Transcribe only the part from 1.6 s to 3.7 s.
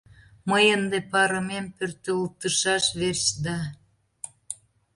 пӧртылтышаш верч да